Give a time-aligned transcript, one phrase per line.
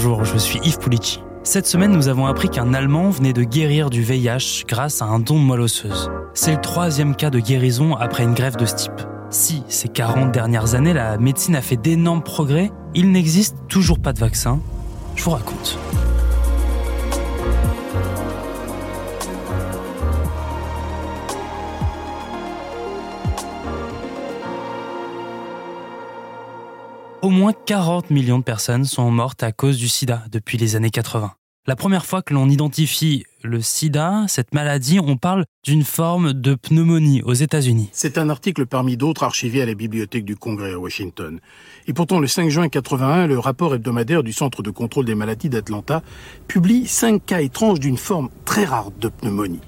[0.00, 1.20] Bonjour, je suis Yves Pulici.
[1.42, 5.18] Cette semaine, nous avons appris qu'un Allemand venait de guérir du VIH grâce à un
[5.18, 6.08] don de moelle osseuse.
[6.34, 9.00] C'est le troisième cas de guérison après une grève de ce type.
[9.30, 14.12] Si ces 40 dernières années, la médecine a fait d'énormes progrès, il n'existe toujours pas
[14.12, 14.60] de vaccin.
[15.16, 15.76] Je vous raconte.
[27.28, 30.88] Au moins 40 millions de personnes sont mortes à cause du sida depuis les années
[30.88, 31.32] 80.
[31.66, 36.54] La première fois que l'on identifie le sida, cette maladie, on parle d'une forme de
[36.54, 37.90] pneumonie aux États-Unis.
[37.92, 41.38] C'est un article parmi d'autres archivé à la bibliothèque du Congrès à Washington.
[41.86, 45.50] Et pourtant, le 5 juin 81, le rapport hebdomadaire du Centre de contrôle des maladies
[45.50, 46.02] d'Atlanta
[46.46, 49.60] publie cinq cas étranges d'une forme très rare de pneumonie.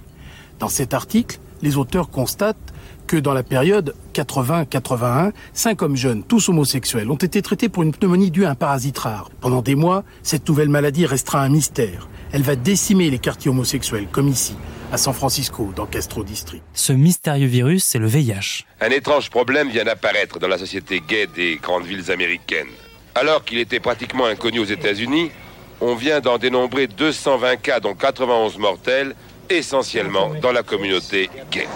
[0.60, 2.72] Dans cet article, les auteurs constatent
[3.10, 7.90] que dans la période 80-81, cinq hommes jeunes, tous homosexuels, ont été traités pour une
[7.90, 9.30] pneumonie due à un parasite rare.
[9.40, 12.06] Pendant des mois, cette nouvelle maladie restera un mystère.
[12.30, 14.54] Elle va décimer les quartiers homosexuels, comme ici,
[14.92, 16.62] à San Francisco, dans Castro District.
[16.72, 18.64] Ce mystérieux virus, c'est le VIH.
[18.80, 22.68] Un étrange problème vient d'apparaître dans la société gay des grandes villes américaines.
[23.16, 25.32] Alors qu'il était pratiquement inconnu aux États-Unis,
[25.80, 29.16] on vient d'en dénombrer 220 cas, dont 91 mortels,
[29.50, 31.66] essentiellement dans la communauté gay.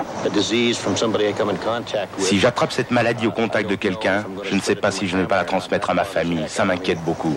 [2.18, 5.22] Si j'attrape cette maladie au contact de quelqu'un, je ne sais pas si je ne
[5.22, 6.44] vais pas la transmettre à ma famille.
[6.48, 7.36] Ça m'inquiète beaucoup.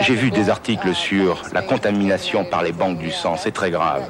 [0.00, 3.36] J'ai vu des articles sur la contamination par les banques du sang.
[3.36, 4.02] C'est très grave.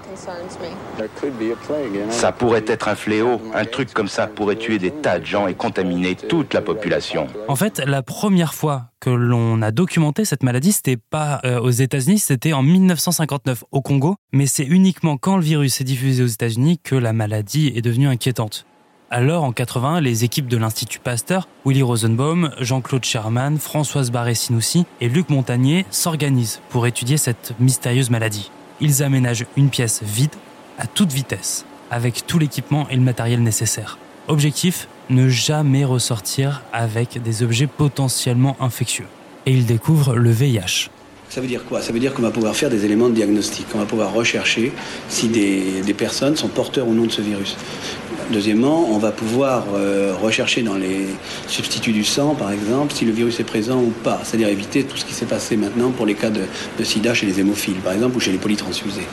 [2.11, 3.41] Ça pourrait être un fléau.
[3.55, 7.27] Un truc comme ça pourrait tuer des tas de gens et contaminer toute la population.
[7.48, 11.70] En fait, la première fois que l'on a documenté cette maladie, c'était pas euh, aux
[11.70, 16.27] États-Unis, c'était en 1959 au Congo, mais c'est uniquement quand le virus s'est diffusé aux
[16.27, 18.64] États-Unis que la maladie est devenue inquiétante.
[19.17, 25.09] Alors, en 80, les équipes de l'Institut Pasteur, Willy Rosenbaum, Jean-Claude Sherman, Françoise Barré-Sinoussi et
[25.09, 28.51] Luc Montagnier s'organisent pour étudier cette mystérieuse maladie.
[28.81, 30.35] Ils aménagent une pièce vide
[30.81, 33.98] à toute vitesse, avec tout l'équipement et le matériel nécessaire.
[34.27, 39.07] Objectif, ne jamais ressortir avec des objets potentiellement infectieux.
[39.47, 40.91] Et ils découvrent le VIH.
[41.29, 41.83] Ça veut dire quoi?
[41.83, 43.67] Ça veut dire qu'on va pouvoir faire des éléments de diagnostic.
[43.74, 44.73] On va pouvoir rechercher
[45.08, 47.57] si des, des personnes sont porteurs ou non de ce virus.
[48.30, 51.07] Deuxièmement, on va pouvoir euh, rechercher dans les
[51.46, 54.20] substituts du sang, par exemple, si le virus est présent ou pas.
[54.24, 56.45] C'est-à-dire éviter tout ce qui s'est passé maintenant pour les cas de,
[56.83, 59.07] sida chez les hémophiles, par exemple, ou chez les polytransfusés.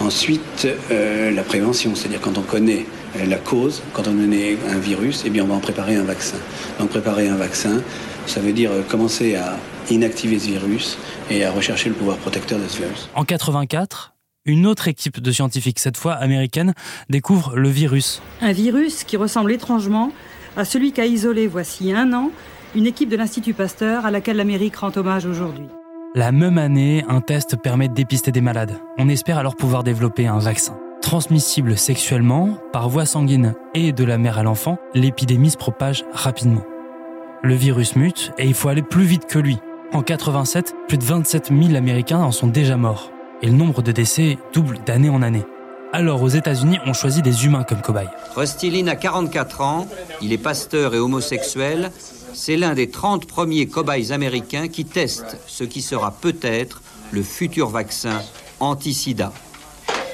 [0.00, 2.86] Ensuite, euh, la prévention, c'est-à-dire quand on connaît
[3.16, 6.04] euh, la cause, quand on connaît un virus, eh bien, on va en préparer un
[6.04, 6.38] vaccin.
[6.80, 7.80] Donc, préparer un vaccin,
[8.26, 9.56] ça veut dire commencer à
[9.90, 10.98] inactiver ce virus
[11.30, 13.08] et à rechercher le pouvoir protecteur de ce virus.
[13.14, 14.12] En 84,
[14.48, 16.74] une autre équipe de scientifiques, cette fois américaine,
[17.08, 18.22] découvre le virus.
[18.40, 20.10] Un virus qui ressemble étrangement
[20.56, 22.32] à celui qu'a isolé voici un an
[22.74, 25.66] une équipe de l'Institut Pasteur à laquelle l'Amérique rend hommage aujourd'hui.
[26.14, 28.78] La même année, un test permet de dépister des malades.
[28.98, 30.76] On espère alors pouvoir développer un vaccin.
[31.00, 36.64] Transmissible sexuellement, par voie sanguine et de la mère à l'enfant, l'épidémie se propage rapidement.
[37.42, 39.58] Le virus mute et il faut aller plus vite que lui.
[39.92, 43.12] En 87, plus de 27 000 Américains en sont déjà morts
[43.42, 45.44] et le nombre de décès double d'année en année.
[45.92, 48.10] Alors aux États-Unis, on choisit des humains comme cobayes.
[48.36, 49.88] Rusty a 44 ans,
[50.20, 51.90] il est pasteur et homosexuel.
[52.34, 57.68] C'est l'un des 30 premiers cobayes américains qui testent ce qui sera peut-être le futur
[57.70, 58.20] vaccin
[58.60, 59.32] anti-sida.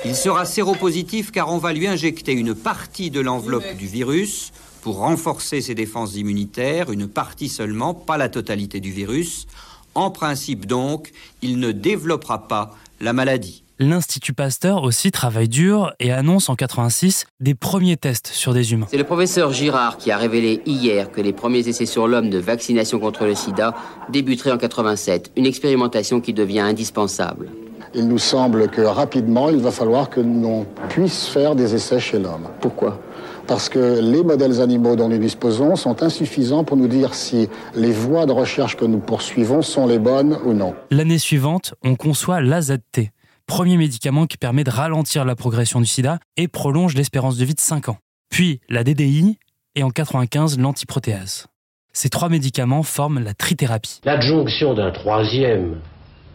[0.04, 4.52] Il sera séropositif car on va lui injecter une partie de l'enveloppe du virus
[4.82, 9.46] pour renforcer ses défenses immunitaires, une partie seulement, pas la totalité du virus.
[9.94, 11.10] En principe donc,
[11.42, 13.64] il ne développera pas la maladie.
[13.80, 18.86] L'Institut Pasteur aussi travaille dur et annonce en 86 des premiers tests sur des humains.
[18.88, 22.38] C'est le professeur Girard qui a révélé hier que les premiers essais sur l'homme de
[22.38, 23.74] vaccination contre le sida
[24.10, 27.50] débuteraient en 87, une expérimentation qui devient indispensable.
[27.96, 32.18] Il nous semble que rapidement, il va falloir que l'on puisse faire des essais chez
[32.18, 32.48] l'homme.
[32.60, 33.00] Pourquoi?
[33.46, 37.92] Parce que les modèles animaux dont nous disposons sont insuffisants pour nous dire si les
[37.92, 40.74] voies de recherche que nous poursuivons sont les bonnes ou non.
[40.90, 43.10] L'année suivante, on conçoit l'AZT,
[43.46, 47.54] premier médicament qui permet de ralentir la progression du sida et prolonge l'espérance de vie
[47.54, 47.98] de 5 ans.
[48.28, 49.38] Puis la DDI
[49.76, 51.46] et en 95 l'antiprotéase.
[51.92, 54.00] Ces trois médicaments forment la trithérapie.
[54.04, 55.76] L'adjonction d'un troisième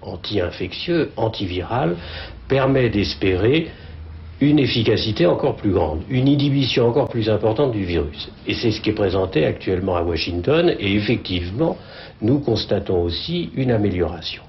[0.01, 1.95] anti-infectieux, antiviral,
[2.47, 3.69] permet d'espérer
[4.41, 8.29] une efficacité encore plus grande, une inhibition encore plus importante du virus.
[8.47, 11.77] Et c'est ce qui est présenté actuellement à Washington, et effectivement,
[12.21, 14.43] nous constatons aussi une amélioration.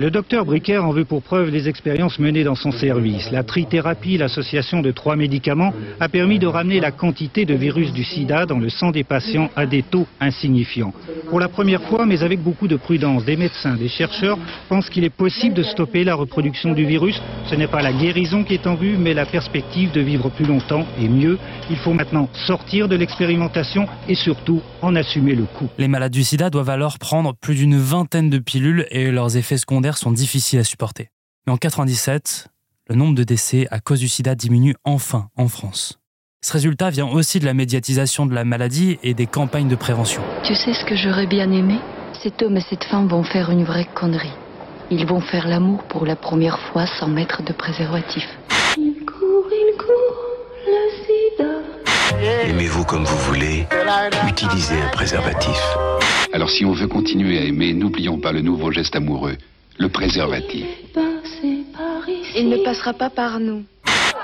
[0.00, 3.32] Le docteur Bricker en veut pour preuve les expériences menées dans son service.
[3.32, 8.04] La trithérapie, l'association de trois médicaments, a permis de ramener la quantité de virus du
[8.04, 10.92] sida dans le sang des patients à des taux insignifiants.
[11.28, 15.02] Pour la première fois, mais avec beaucoup de prudence, des médecins, des chercheurs pensent qu'il
[15.02, 17.20] est possible de stopper la reproduction du virus.
[17.50, 20.46] Ce n'est pas la guérison qui est en vue, mais la perspective de vivre plus
[20.46, 21.40] longtemps et mieux.
[21.70, 25.68] Il faut maintenant sortir de l'expérimentation et surtout en assumer le coût.
[25.76, 29.56] Les malades du sida doivent alors prendre plus d'une vingtaine de pilules et leurs effets
[29.56, 31.08] secondaires sont difficiles à supporter.
[31.46, 32.48] Mais en 97,
[32.88, 35.98] le nombre de décès à cause du sida diminue enfin en France.
[36.44, 40.22] Ce résultat vient aussi de la médiatisation de la maladie et des campagnes de prévention.
[40.44, 41.78] Tu sais ce que j'aurais bien aimé?
[42.22, 44.32] Cet homme et cette femme vont faire une vraie connerie.
[44.90, 48.24] Ils vont faire l'amour pour la première fois sans mettre de préservatif.
[48.76, 50.24] Il court, il court,
[50.66, 52.48] le sida.
[52.48, 53.66] Aimez-vous comme vous voulez,
[54.28, 55.58] utilisez un préservatif.
[56.32, 59.36] Alors si on veut continuer à aimer, n'oublions pas le nouveau geste amoureux
[59.78, 60.66] le préservatif.
[62.36, 63.62] Il ne passera pas par nous.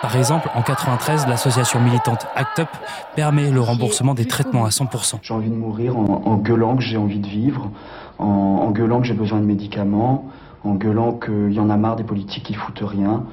[0.03, 2.69] Par exemple, en 93, l'association militante ACT UP
[3.17, 5.21] permet le remboursement des traitements à 100%.
[5.23, 7.71] J'ai envie de mourir en, gueulant que j'ai envie de vivre,
[8.19, 10.29] en, gueulant que j'ai besoin de médicaments,
[10.62, 13.25] en gueulant qu'il y en a marre des politiques qui foutent rien,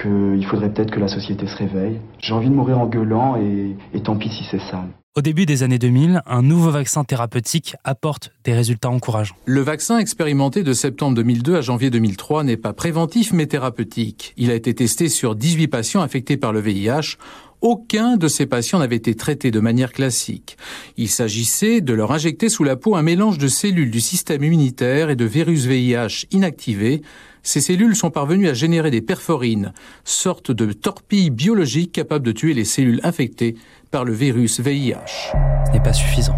[0.00, 2.00] qu'il faudrait peut-être que la société se réveille.
[2.18, 4.84] J'ai envie de mourir en gueulant et, et tant pis si c'est ça.
[5.16, 9.34] Au début des années 2000, un nouveau vaccin thérapeutique apporte des résultats encourageants.
[9.44, 14.34] Le vaccin expérimenté de septembre 2002 à janvier 2003 n'est pas préventif mais thérapeutique.
[14.36, 17.16] Il a été testé sur 18 patients affectés par le VIH.
[17.62, 20.56] Aucun de ces patients n'avait été traité de manière classique.
[20.96, 25.10] Il s'agissait de leur injecter sous la peau un mélange de cellules du système immunitaire
[25.10, 27.02] et de virus VIH inactivés.
[27.42, 29.74] Ces cellules sont parvenues à générer des perforines,
[30.04, 33.56] sorte de torpilles biologiques capables de tuer les cellules infectées
[33.90, 35.32] par le virus VIH.
[35.66, 36.36] Ce n'est pas suffisant.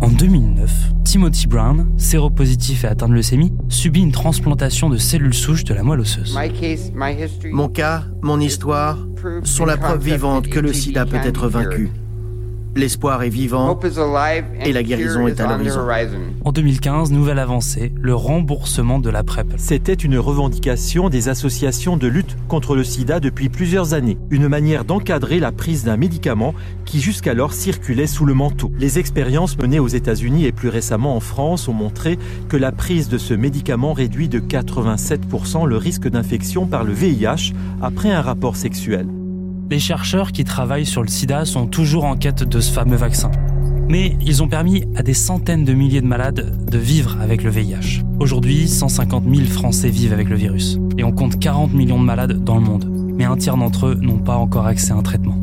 [0.00, 0.70] En 2009,
[1.04, 5.82] Timothy Brown, séropositif et atteint de leucémie, subit une transplantation de cellules souches de la
[5.82, 6.36] moelle osseuse.
[7.52, 8.98] Mon cas, mon histoire,
[9.44, 11.90] sont la preuve vivante que le sida peut être vaincu.
[12.76, 13.78] L'espoir est vivant
[14.64, 15.86] et la guérison est à l'horizon.
[16.44, 19.46] En 2015, nouvelle avancée, le remboursement de la PrEP.
[19.58, 24.84] C'était une revendication des associations de lutte contre le sida depuis plusieurs années, une manière
[24.84, 26.52] d'encadrer la prise d'un médicament
[26.84, 28.72] qui jusqu'alors circulait sous le manteau.
[28.76, 32.18] Les expériences menées aux États-Unis et plus récemment en France ont montré
[32.48, 37.52] que la prise de ce médicament réduit de 87% le risque d'infection par le VIH
[37.80, 39.06] après un rapport sexuel.
[39.74, 43.32] Les chercheurs qui travaillent sur le sida sont toujours en quête de ce fameux vaccin.
[43.88, 47.50] Mais ils ont permis à des centaines de milliers de malades de vivre avec le
[47.50, 48.04] VIH.
[48.20, 50.78] Aujourd'hui, 150 000 Français vivent avec le virus.
[50.96, 52.88] Et on compte 40 millions de malades dans le monde.
[53.16, 55.34] Mais un tiers d'entre eux n'ont pas encore accès à un traitement.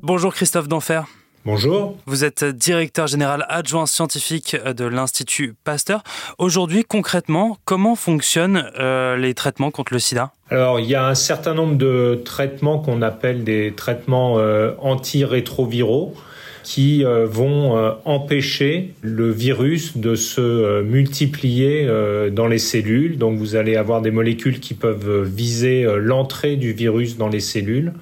[0.00, 1.02] Bonjour Christophe Denfer.
[1.44, 1.98] Bonjour.
[2.06, 6.04] Vous êtes directeur général adjoint scientifique de l'Institut Pasteur.
[6.38, 10.30] Aujourd'hui, concrètement, comment fonctionnent euh, les traitements contre le sida?
[10.50, 16.14] Alors, il y a un certain nombre de traitements qu'on appelle des traitements euh, antirétroviraux
[16.62, 21.88] qui euh, vont empêcher le virus de se multiplier
[22.30, 23.18] dans les cellules.
[23.18, 27.92] Donc vous allez avoir des molécules qui peuvent viser l'entrée du virus dans les cellules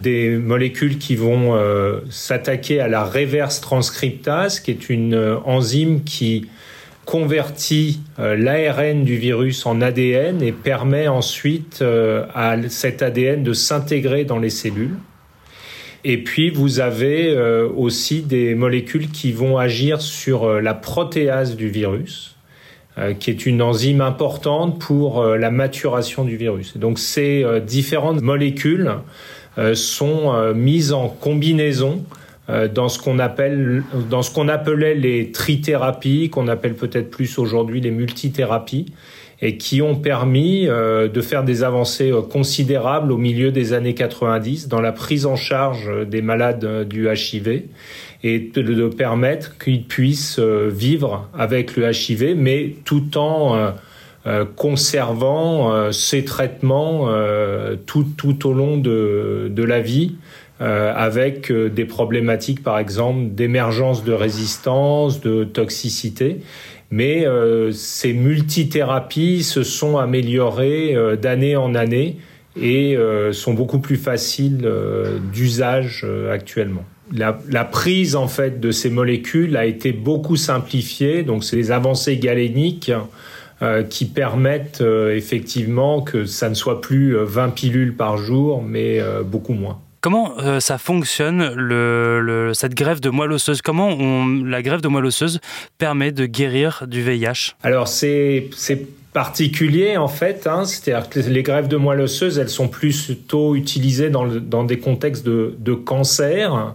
[0.00, 6.02] des molécules qui vont euh, s'attaquer à la reverse transcriptase, qui est une euh, enzyme
[6.04, 6.46] qui
[7.04, 14.24] convertit euh, l'ARN du virus en ADN et permet ensuite à cet ADN de s'intégrer
[14.24, 14.96] dans les cellules.
[16.02, 17.36] Et puis vous avez
[17.76, 22.36] aussi des molécules qui vont agir sur la protéase du virus,
[23.18, 26.78] qui est une enzyme importante pour la maturation du virus.
[26.78, 28.92] donc ces différentes molécules
[29.74, 32.04] sont euh, mises en combinaison
[32.48, 37.38] euh, dans ce qu'on appelle dans ce qu'on appelait les trithérapies qu'on appelle peut-être plus
[37.38, 38.86] aujourd'hui les multithérapies
[39.42, 44.82] et qui ont permis de faire des avancées considérables au milieu des années 90 dans
[44.82, 47.62] la prise en charge des malades du HIV
[48.22, 53.70] et de, permettre qu'ils puissent vivre avec le HIV mais tout en euh,
[54.56, 60.16] conservant euh, ces traitements euh, tout, tout au long de, de la vie.
[60.60, 66.42] avec des problématiques, par exemple, d'émergence de résistance, de toxicité.
[66.90, 67.24] Mais
[67.72, 72.18] ces multithérapies se sont améliorées d'année en année
[72.60, 72.94] et
[73.32, 74.70] sont beaucoup plus faciles
[75.32, 76.84] d'usage actuellement.
[77.10, 81.70] La, la, prise en fait de ces molécules a été beaucoup simplifiée, donc c'est des
[81.70, 82.92] avancées galéniques
[83.62, 88.62] euh, qui permettent euh, effectivement que ça ne soit plus 20 euh, pilules par jour,
[88.62, 89.80] mais beaucoup moins.
[90.00, 93.60] Comment ça fonctionne le, cette grève de moelle osseuse?
[93.60, 95.40] Comment on, la grève de moelle osseuse
[95.76, 98.48] permet de guérir du VIH Alors c'est
[99.12, 104.08] particulier en fait, hein, c'est-à-dire que les grèves de moelle osseuse, elles sont plutôt utilisées
[104.08, 106.74] dans, dans des contextes de, de cancer.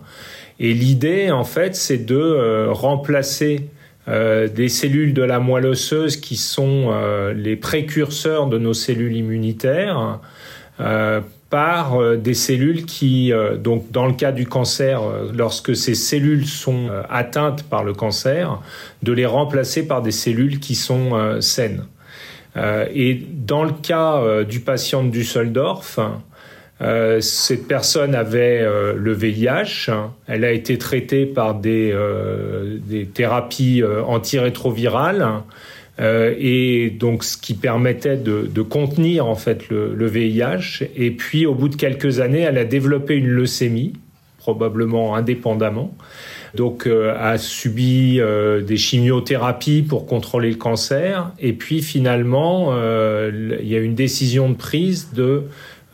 [0.60, 3.70] Et l'idée en fait, c'est de euh, remplacer
[4.08, 9.16] euh, des cellules de la moelle osseuse qui sont euh, les précurseurs de nos cellules
[9.16, 10.20] immunitaires
[10.80, 15.02] euh, par euh, des cellules qui, donc dans le cas du cancer,
[15.34, 18.62] lorsque ces cellules sont atteintes par le cancer,
[19.02, 21.86] de les remplacer par des cellules qui sont saines.
[22.94, 26.00] Et dans le cas du patient de Düsseldorf,
[26.82, 28.66] euh, cette personne avait
[28.96, 29.90] le VIH.
[30.28, 31.96] Elle a été traitée par des,
[32.88, 35.26] des thérapies antirétrovirales.
[36.00, 40.84] et donc ce qui permettait de, de contenir en fait le, le, VIH.
[40.96, 43.94] Et puis au bout de quelques années, elle a développé une leucémie,
[44.38, 45.96] probablement indépendamment
[46.56, 51.32] donc euh, a subi euh, des chimiothérapies pour contrôler le cancer.
[51.40, 55.44] Et puis finalement, euh, il y a une décision de prise de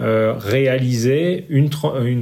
[0.01, 1.69] réaliser une,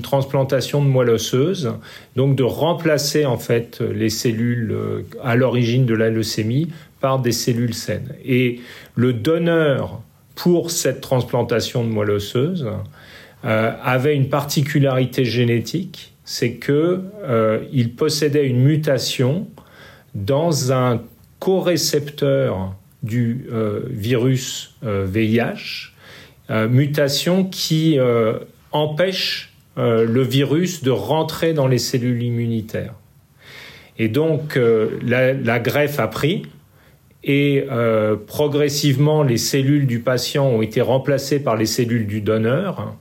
[0.01, 1.73] transplantation de moelle osseuse,
[2.15, 4.75] donc de remplacer en fait les cellules
[5.23, 6.69] à l'origine de la leucémie
[6.99, 8.13] par des cellules saines.
[8.25, 8.59] Et
[8.95, 10.01] le donneur
[10.35, 12.67] pour cette transplantation de moelle osseuse
[13.43, 19.47] avait une particularité génétique c'est que euh, il possédait une mutation
[20.13, 21.01] dans un
[21.39, 25.55] co-récepteur du euh, virus VIH, euh,
[26.49, 27.99] mutation qui
[28.71, 32.95] empêche le virus de rentrer dans les cellules immunitaires.
[33.97, 34.57] Et donc
[35.03, 36.43] la, la, greffe a pris
[37.23, 37.65] et
[38.25, 42.95] progressivement les cellules du patient ont été remplacées par les cellules du donneur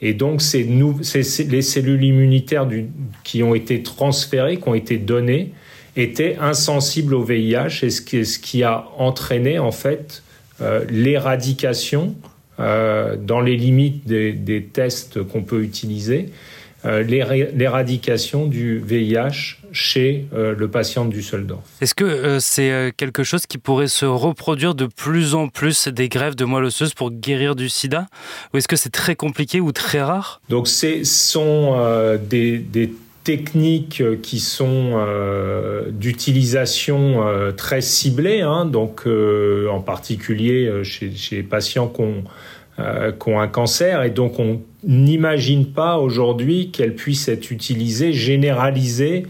[0.00, 2.68] et donc, c'est les cellules immunitaires
[3.22, 5.52] qui ont été transférées, qui ont été données,
[5.96, 10.22] étaient insensibles au VIH, et ce qui, ce qui a entraîné en fait
[10.60, 12.16] euh, l'éradication,
[12.60, 16.30] euh, dans les limites des tests qu'on peut utiliser,
[16.86, 21.62] euh, l'éradication du VIH chez euh, le patient du Düsseldorf.
[21.80, 26.10] Est-ce que euh, c'est quelque chose qui pourrait se reproduire de plus en plus des
[26.10, 28.06] grèves de moelle osseuse pour guérir du sida?
[28.52, 30.42] Ou est-ce que c'est très compliqué ou très rare?
[30.50, 31.74] Donc ce sont
[32.28, 32.92] des, des,
[33.24, 35.02] techniques qui sont
[35.90, 37.24] d'utilisation
[37.56, 42.24] très ciblée, hein, donc en particulier chez, chez les patients qui ont
[42.80, 44.02] euh, qui ont un cancer.
[44.02, 49.26] Et donc on n'imagine pas aujourd'hui qu'elle puisse être utilisée, généralisée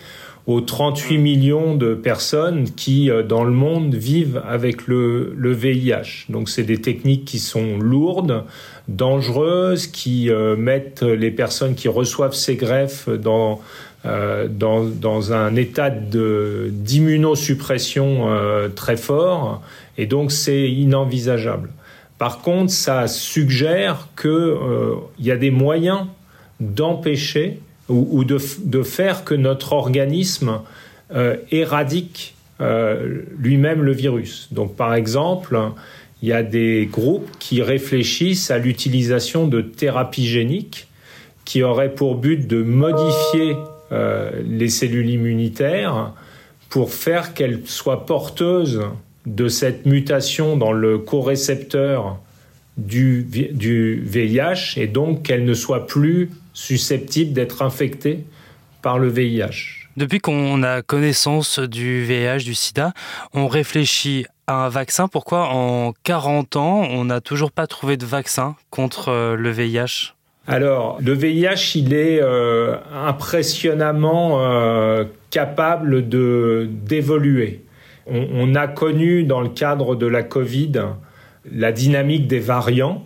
[0.47, 6.27] aux 38 millions de personnes qui, euh, dans le monde, vivent avec le, VIH.
[6.29, 8.45] Donc, c'est des techniques qui sont lourdes,
[8.89, 13.63] dangereuses, qui euh, mettent les personnes qui reçoivent ces greffes dans,
[14.05, 18.29] euh, dans, un état d'immunosuppression
[18.75, 19.63] très fort.
[19.97, 21.71] Et donc, c'est inenvisageable.
[22.19, 24.59] Par contre, ça suggère qu'il
[25.21, 26.01] y a des moyens
[26.61, 28.38] d'empêcher ou, de,
[28.83, 30.61] faire que notre organisme
[31.14, 34.49] euh, éradique euh, lui-même le virus.
[34.53, 35.59] Donc, par exemple,
[36.23, 40.88] il y a des groupes qui réfléchissent à l'utilisation de thérapies géniques
[41.45, 43.57] qui auraient pour but de modifier
[44.45, 46.14] les cellules immunitaires
[46.69, 48.81] pour faire qu'elles soient porteuses
[49.26, 52.19] de cette mutation dans le co-récepteur
[52.76, 58.25] du, du VIH et donc qu'elle ne soit plus susceptible d'être infectée
[58.80, 59.84] par le VIH.
[59.96, 62.92] Depuis qu'on a connaissance du VIH, du sida,
[63.32, 65.06] on réfléchit à un vaccin.
[65.08, 70.14] Pourquoi en 40 ans, on n'a toujours pas trouvé de vaccin contre euh, le VIH
[70.46, 77.64] alors, le VIH, il est euh, impressionnamment euh, capable de d'évoluer.
[78.06, 80.73] On, a connu dans le cadre de la Covid
[81.50, 83.02] la dynamique des variants.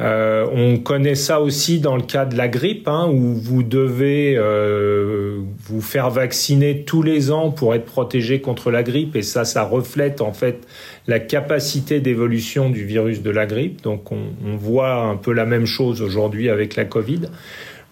[0.00, 4.34] Euh, on connaît ça aussi dans le cas de la grippe, hein, où vous devez
[4.36, 9.44] euh, vous faire vacciner tous les ans pour être protégé contre la grippe, et ça,
[9.44, 10.66] ça reflète en fait
[11.06, 13.82] la capacité d'évolution du virus de la grippe.
[13.82, 17.22] Donc, on, on voit un peu la même chose aujourd'hui avec la Covid.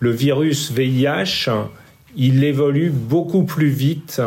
[0.01, 1.51] Le virus VIH,
[2.17, 4.23] il évolue beaucoup plus vite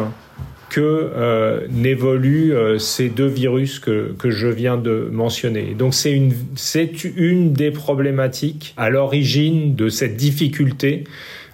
[0.72, 5.75] que euh, n'évoluent euh, ces deux virus que, que je viens de mentionner.
[5.78, 11.04] Donc c'est une, c'est une des problématiques à l'origine de cette difficulté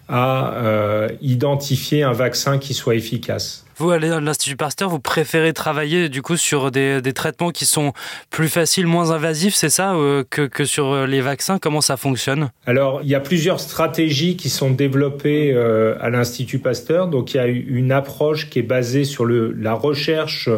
[0.09, 3.67] à identifier un vaccin qui soit efficace.
[3.79, 7.93] Vous, à l'Institut Pasteur, vous préférez travailler du coup sur des, traitements qui sont
[8.31, 11.59] plus faciles, moins invasifs, c'est ça, euh, que, que, sur euh, les vaccins?
[11.59, 12.49] Comment ça fonctionne?
[12.65, 17.07] Alors, il y a plusieurs stratégies qui sont développées euh, à l'Institut Pasteur.
[17.07, 20.49] Donc, il y a une approche qui est basée sur le, la recherche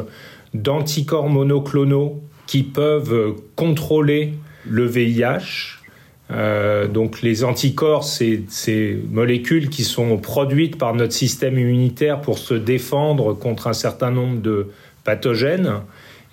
[0.53, 4.33] d'anticorps monoclonaux qui peuvent contrôler
[4.65, 5.78] le VIH
[6.31, 12.37] euh, donc les anticorps, c'est ces molécules qui sont produites par notre système immunitaire pour
[12.37, 14.67] se défendre contre un certain nombre de
[15.03, 15.81] pathogènes.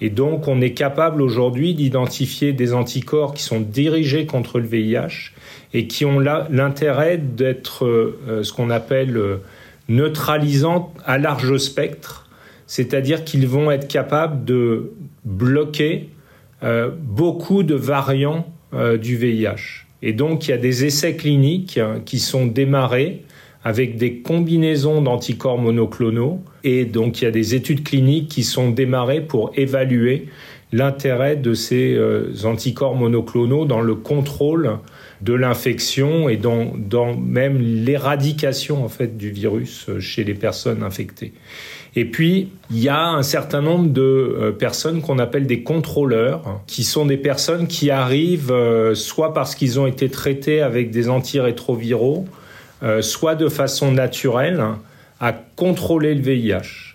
[0.03, 5.33] Et donc on est capable aujourd'hui d'identifier des anticorps qui sont dirigés contre le VIH
[5.73, 9.37] et qui ont l'intérêt d'être euh, ce qu'on appelle euh,
[9.89, 12.29] neutralisants à large spectre,
[12.67, 14.93] c'est-à-dire qu'ils vont être capables de
[15.25, 16.11] bloquer
[17.01, 19.86] beaucoup de variants du VIH.
[20.03, 23.25] Et donc, il y a des essais cliniques qui sont démarrés
[23.65, 26.41] avec des combinaisons d'anticorps monoclonaux.
[26.63, 30.29] Et donc, il y a des études cliniques qui sont démarrées pour évaluer
[30.73, 34.79] l'intérêt de ces euh, anticorps monoclonaux dans le contrôle
[35.23, 40.83] de l'infection et dans, dans même l'éradication en fait du virus euh, chez les personnes
[40.83, 41.33] infectées.
[41.95, 46.61] Et puis, il y a un certain nombre de euh, personnes qu'on appelle des contrôleurs,
[46.67, 51.09] qui sont des personnes qui arrivent euh, soit parce qu'ils ont été traités avec des
[51.09, 52.27] antirétroviraux,
[53.01, 54.63] soit de façon naturelle,
[55.19, 56.95] à contrôler le VIH.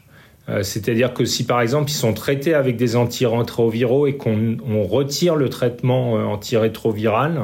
[0.61, 5.49] C'est-à-dire que si par exemple ils sont traités avec des antirétroviraux et qu'on retire le
[5.49, 7.43] traitement antirétroviral, euh,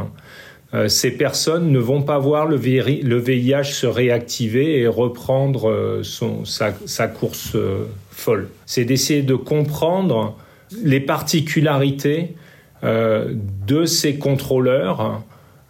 [0.87, 6.01] ces personnes ne vont pas voir le, VIH se réactiver et reprendre euh,
[6.43, 8.49] sa, course euh, folle.
[8.65, 10.35] C'est d'essayer de comprendre
[10.83, 12.35] les particularités
[12.83, 15.23] de ces contrôleurs,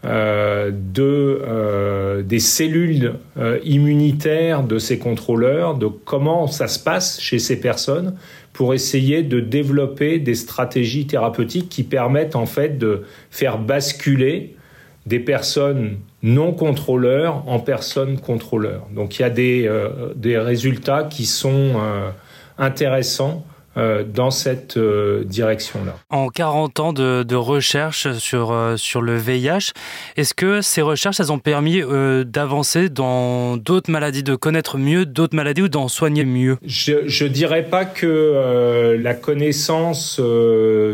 [0.04, 3.14] de, des cellules
[3.64, 8.18] immunitaires de ces contrôleurs, de comment ça se passe chez ces personnes
[8.58, 14.56] pour essayer de développer des stratégies thérapeutiques qui permettent en fait de faire basculer
[15.08, 18.88] des personnes non contrôleurs en personnes contrôleurs.
[18.94, 22.10] Donc il y a des, euh, résultats qui sont euh,
[22.58, 23.46] intéressants
[23.78, 25.96] dans cette euh, direction-là.
[26.10, 29.74] En 40 ans de, de recherche sur, euh, sur le VIH,
[30.16, 31.82] est-ce que ces recherches elles ont permis
[32.26, 36.58] d'avancer dans d'autres maladies, de connaître mieux d'autres maladies ou d'en soigner mieux?
[36.64, 40.20] Je ne dirais pas que la connaissance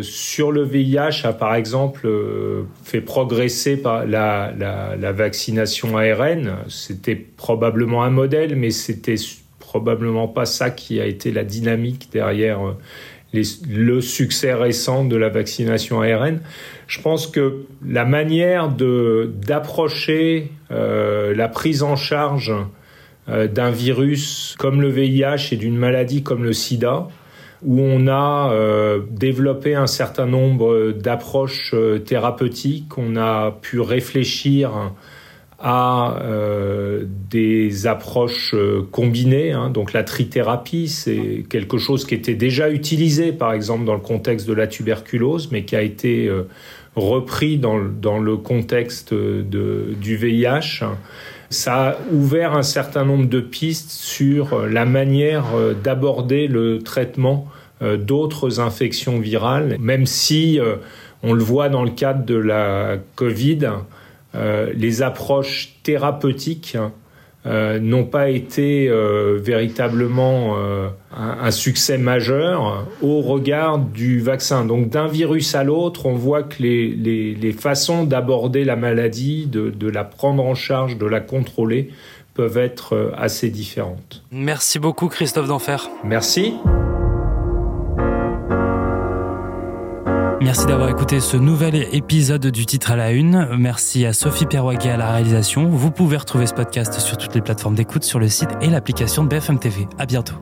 [0.01, 2.07] sur le VIH a par exemple
[2.83, 6.57] fait progresser par la, la, la vaccination ARN.
[6.67, 9.17] C'était probablement un modèle, mais c'était
[9.73, 15.29] probablement pas ça qui a été la dynamique derrière euh, le succès récent de la
[15.29, 16.41] vaccination ARN.
[16.85, 22.53] Je pense que la manière d'approcher euh, la prise en charge
[23.29, 27.07] euh, d'un virus comme le VIH et d'une maladie comme le SIDA,
[27.65, 28.53] où on a
[29.09, 31.73] développé un certain nombre d'approches
[32.05, 34.91] thérapeutiques, on a pu réfléchir
[35.63, 39.53] à euh, des approches euh, combinées.
[39.53, 39.69] Hein.
[39.69, 44.45] Donc la trithérapie, c'est quelque chose qui était déjà utilisé, par exemple, dans le contexte
[44.45, 46.43] de la tuberculose, mais qui a été euh,
[46.97, 50.83] repris dans, dans, le contexte de, du VIH.
[51.49, 55.45] Ça a ouvert un certain nombre de pistes sur la manière
[55.83, 57.47] d'aborder le traitement
[57.81, 60.59] d'autres infections virales, même si
[61.23, 63.77] on le voit dans le cadre de la Covid, euh,
[64.33, 66.77] les approches thérapeutiques
[67.45, 70.55] euh, n'ont pas été euh, véritablement
[71.15, 74.65] un, succès majeur au regard du vaccin.
[74.65, 79.89] Donc d'un virus à l'autre, on voit que les, façons d'aborder la maladie, de, de,
[79.89, 81.89] la prendre en charge, de la contrôler,
[82.33, 84.23] peuvent être assez différentes.
[84.31, 85.89] Merci beaucoup Christophe D'Enfer.
[86.03, 86.55] Merci.
[90.53, 93.47] Merci d'avoir écouté ce nouvel épisode du titre à la une.
[93.57, 95.67] Merci à Sophie Perwaguet à la réalisation.
[95.67, 99.23] Vous pouvez retrouver ce podcast sur toutes les plateformes d'écoute, sur le site et l'application
[99.23, 99.87] de BFM TV.
[99.97, 100.35] À bientôt.